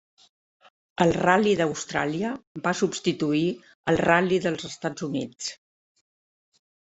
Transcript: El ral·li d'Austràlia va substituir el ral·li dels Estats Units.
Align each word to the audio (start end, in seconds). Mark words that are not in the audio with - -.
El 1.03 1.11
ral·li 1.17 1.51
d'Austràlia 1.59 2.31
va 2.67 2.73
substituir 2.79 3.41
el 3.93 3.99
ral·li 4.05 4.39
dels 4.47 4.65
Estats 4.71 5.07
Units. 5.09 5.51